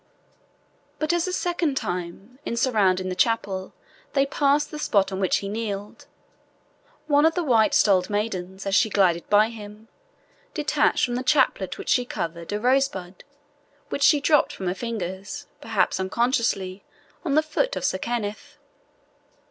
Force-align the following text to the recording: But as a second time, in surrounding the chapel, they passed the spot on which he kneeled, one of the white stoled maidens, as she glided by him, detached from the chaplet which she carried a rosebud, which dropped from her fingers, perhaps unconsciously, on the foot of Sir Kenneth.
But 0.97 1.13
as 1.13 1.27
a 1.27 1.31
second 1.31 1.77
time, 1.77 2.39
in 2.43 2.57
surrounding 2.57 3.09
the 3.09 3.13
chapel, 3.15 3.75
they 4.13 4.25
passed 4.25 4.71
the 4.71 4.79
spot 4.79 5.11
on 5.11 5.19
which 5.19 5.37
he 5.45 5.47
kneeled, 5.47 6.07
one 7.05 7.23
of 7.23 7.35
the 7.35 7.43
white 7.43 7.75
stoled 7.75 8.09
maidens, 8.09 8.65
as 8.65 8.73
she 8.73 8.89
glided 8.89 9.29
by 9.29 9.49
him, 9.49 9.89
detached 10.55 11.05
from 11.05 11.13
the 11.13 11.23
chaplet 11.23 11.77
which 11.77 11.89
she 11.89 12.03
carried 12.03 12.51
a 12.51 12.59
rosebud, 12.59 13.23
which 13.89 14.19
dropped 14.23 14.51
from 14.53 14.65
her 14.65 14.73
fingers, 14.73 15.45
perhaps 15.61 15.99
unconsciously, 15.99 16.83
on 17.23 17.35
the 17.35 17.43
foot 17.43 17.75
of 17.75 17.85
Sir 17.85 17.99
Kenneth. 17.99 18.57